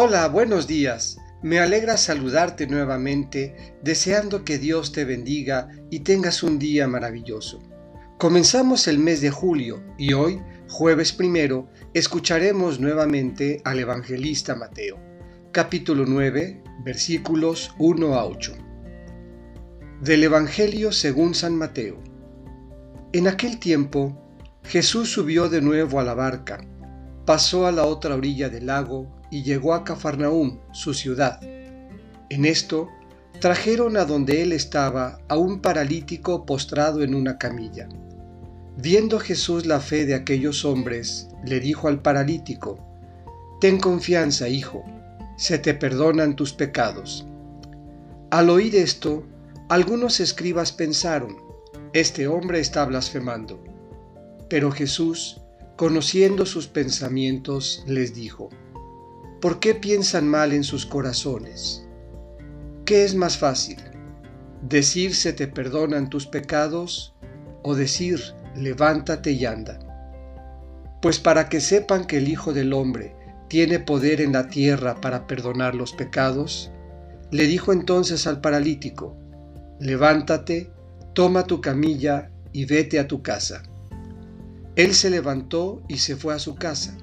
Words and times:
Hola, 0.00 0.28
buenos 0.28 0.68
días. 0.68 1.18
Me 1.42 1.58
alegra 1.58 1.96
saludarte 1.96 2.68
nuevamente, 2.68 3.74
deseando 3.82 4.44
que 4.44 4.56
Dios 4.56 4.92
te 4.92 5.04
bendiga 5.04 5.70
y 5.90 6.04
tengas 6.04 6.44
un 6.44 6.60
día 6.60 6.86
maravilloso. 6.86 7.58
Comenzamos 8.16 8.86
el 8.86 9.00
mes 9.00 9.20
de 9.22 9.30
julio 9.30 9.82
y 9.98 10.12
hoy, 10.12 10.40
jueves 10.68 11.12
primero, 11.12 11.68
escucharemos 11.94 12.78
nuevamente 12.78 13.60
al 13.64 13.80
evangelista 13.80 14.54
Mateo, 14.54 15.00
capítulo 15.50 16.04
9, 16.06 16.62
versículos 16.84 17.74
1 17.80 18.14
a 18.14 18.24
8. 18.24 18.52
Del 20.00 20.22
Evangelio 20.22 20.92
según 20.92 21.34
San 21.34 21.56
Mateo. 21.56 21.98
En 23.12 23.26
aquel 23.26 23.58
tiempo, 23.58 24.16
Jesús 24.62 25.10
subió 25.10 25.48
de 25.48 25.60
nuevo 25.60 25.98
a 25.98 26.04
la 26.04 26.14
barca, 26.14 26.60
pasó 27.28 27.66
a 27.66 27.72
la 27.72 27.84
otra 27.84 28.14
orilla 28.14 28.48
del 28.48 28.68
lago 28.68 29.06
y 29.30 29.42
llegó 29.42 29.74
a 29.74 29.84
Cafarnaúm, 29.84 30.60
su 30.72 30.94
ciudad. 30.94 31.38
En 32.30 32.46
esto, 32.46 32.88
trajeron 33.38 33.98
a 33.98 34.06
donde 34.06 34.40
él 34.40 34.52
estaba 34.52 35.18
a 35.28 35.36
un 35.36 35.60
paralítico 35.60 36.46
postrado 36.46 37.02
en 37.02 37.14
una 37.14 37.36
camilla. 37.36 37.86
Viendo 38.78 39.18
Jesús 39.20 39.66
la 39.66 39.78
fe 39.78 40.06
de 40.06 40.14
aquellos 40.14 40.64
hombres, 40.64 41.28
le 41.44 41.60
dijo 41.60 41.86
al 41.88 42.00
paralítico, 42.00 42.78
Ten 43.60 43.78
confianza, 43.78 44.48
hijo, 44.48 44.82
se 45.36 45.58
te 45.58 45.74
perdonan 45.74 46.34
tus 46.34 46.54
pecados. 46.54 47.26
Al 48.30 48.48
oír 48.48 48.74
esto, 48.74 49.26
algunos 49.68 50.20
escribas 50.20 50.72
pensaron, 50.72 51.36
Este 51.92 52.26
hombre 52.26 52.60
está 52.60 52.86
blasfemando. 52.86 53.62
Pero 54.48 54.70
Jesús, 54.72 55.42
conociendo 55.78 56.44
sus 56.44 56.66
pensamientos, 56.66 57.84
les 57.86 58.12
dijo, 58.12 58.50
¿Por 59.40 59.60
qué 59.60 59.76
piensan 59.76 60.26
mal 60.26 60.52
en 60.52 60.64
sus 60.64 60.84
corazones? 60.84 61.86
¿Qué 62.84 63.04
es 63.04 63.14
más 63.14 63.38
fácil? 63.38 63.76
¿Decir 64.60 65.14
se 65.14 65.32
te 65.32 65.46
perdonan 65.46 66.10
tus 66.10 66.26
pecados 66.26 67.14
o 67.62 67.76
decir 67.76 68.20
levántate 68.56 69.30
y 69.30 69.46
anda? 69.46 69.78
Pues 71.00 71.20
para 71.20 71.48
que 71.48 71.60
sepan 71.60 72.06
que 72.06 72.16
el 72.16 72.26
Hijo 72.26 72.52
del 72.52 72.72
Hombre 72.72 73.14
tiene 73.46 73.78
poder 73.78 74.20
en 74.20 74.32
la 74.32 74.48
tierra 74.48 75.00
para 75.00 75.28
perdonar 75.28 75.76
los 75.76 75.92
pecados, 75.92 76.72
le 77.30 77.46
dijo 77.46 77.72
entonces 77.72 78.26
al 78.26 78.40
paralítico, 78.40 79.16
levántate, 79.78 80.72
toma 81.14 81.44
tu 81.44 81.60
camilla 81.60 82.32
y 82.52 82.64
vete 82.64 82.98
a 82.98 83.06
tu 83.06 83.22
casa. 83.22 83.62
Él 84.78 84.94
se 84.94 85.10
levantó 85.10 85.82
y 85.88 85.98
se 85.98 86.14
fue 86.14 86.36
a 86.36 86.38
su 86.38 86.54
casa. 86.54 86.96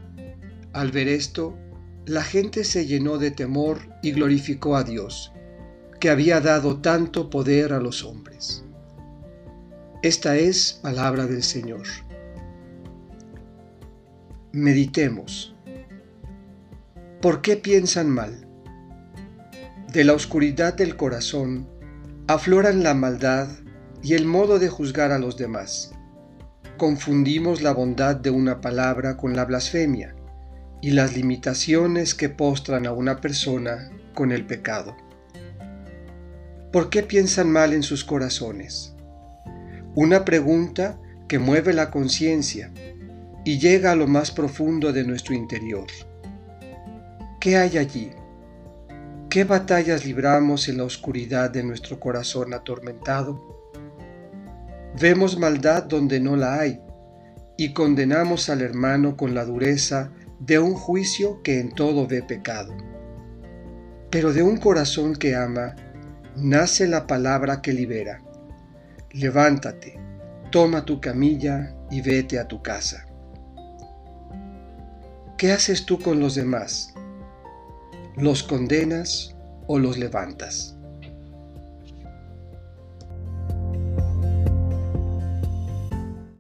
Al 0.72 0.92
ver 0.92 1.10
esto, 1.10 1.58
la 2.06 2.24
gente 2.24 2.64
se 2.64 2.86
llenó 2.86 3.18
de 3.18 3.32
temor 3.32 3.80
y 4.02 4.14
glorificó 4.14 4.78
a 4.78 4.86
Dios, 4.86 5.34
que 6.00 6.10
había 6.10 6.40
dado 6.40 6.80
tanto 6.80 7.30
poder 7.30 7.74
a 7.74 7.82
los 7.82 8.06
hombres. 8.06 8.64
Esta 10.04 10.38
es 10.38 10.80
palabra 10.82 11.28
del 11.28 11.44
Señor. 11.44 11.84
Meditemos. 14.54 15.54
¿Por 17.22 17.42
qué 17.42 17.58
piensan 17.58 18.10
mal? 18.10 18.48
De 19.92 20.06
la 20.06 20.14
oscuridad 20.14 20.76
del 20.76 20.96
corazón 20.96 21.68
afloran 22.28 22.84
la 22.84 22.94
maldad 22.94 23.50
y 24.02 24.14
el 24.14 24.26
modo 24.26 24.60
de 24.60 24.70
juzgar 24.70 25.12
a 25.12 25.20
los 25.20 25.36
demás. 25.36 25.92
Confundimos 26.78 27.62
la 27.62 27.72
bondad 27.72 28.18
de 28.18 28.30
una 28.30 28.60
palabra 28.60 29.16
con 29.16 29.34
la 29.34 29.46
blasfemia 29.46 30.14
y 30.82 30.92
las 30.92 31.16
limitaciones 31.16 32.14
que 32.14 32.28
postran 32.28 32.86
a 32.86 32.92
una 32.92 33.22
persona 33.22 33.92
con 34.14 34.34
el 34.34 34.46
pecado. 34.46 34.94
¿Por 36.74 36.90
qué 36.90 37.02
piensan 37.02 37.50
mal 37.50 37.72
en 37.72 37.82
sus 37.82 38.04
corazones? 38.04 38.94
Una 39.96 40.26
pregunta 40.26 41.00
que 41.30 41.40
mueve 41.40 41.72
la 41.72 41.90
conciencia 41.92 42.74
y 43.46 43.58
llega 43.58 43.92
a 43.92 43.96
lo 43.96 44.08
más 44.08 44.32
profundo 44.32 44.92
de 44.92 45.06
nuestro 45.06 45.34
interior. 45.34 45.88
¿Qué 47.40 47.56
hay 47.56 47.78
allí? 47.78 48.12
¿Qué 49.30 49.46
batallas 49.46 50.06
libramos 50.06 50.68
en 50.68 50.80
la 50.80 50.84
oscuridad 50.84 51.52
de 51.52 51.64
nuestro 51.64 52.02
corazón 52.02 52.54
atormentado? 52.54 53.65
Vemos 55.00 55.38
maldad 55.38 55.84
donde 55.84 56.22
no 56.22 56.38
la 56.38 56.60
hay 56.60 56.80
y 57.58 57.74
condenamos 57.74 58.50
al 58.50 58.62
hermano 58.62 59.18
con 59.18 59.36
la 59.36 59.44
dureza 59.44 60.12
de 60.40 60.58
un 60.60 60.74
juicio 60.74 61.42
que 61.44 61.60
en 61.60 61.72
todo 61.74 62.08
ve 62.08 62.24
pecado. 62.24 62.74
Pero 64.10 64.32
de 64.32 64.42
un 64.42 64.56
corazón 64.56 65.14
que 65.14 65.36
ama, 65.36 65.76
nace 66.38 66.88
la 66.88 67.08
palabra 67.08 67.62
que 67.62 67.74
libera. 67.74 68.22
Levántate, 69.12 70.00
toma 70.50 70.86
tu 70.86 71.02
camilla 71.02 71.76
y 71.92 72.00
vete 72.00 72.40
a 72.40 72.48
tu 72.48 72.62
casa. 72.62 73.06
¿Qué 75.38 75.52
haces 75.52 75.86
tú 75.86 76.00
con 76.00 76.22
los 76.22 76.36
demás? 76.36 76.94
¿Los 78.16 78.44
condenas 78.44 79.36
o 79.68 79.78
los 79.78 79.98
levantas? 79.98 80.75